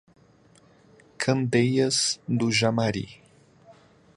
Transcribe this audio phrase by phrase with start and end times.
[1.15, 3.21] Candeias do Jamari